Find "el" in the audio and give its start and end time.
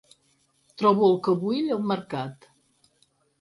1.09-1.13